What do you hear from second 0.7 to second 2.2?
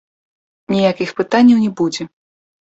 Ніякіх пытанняў не будзе.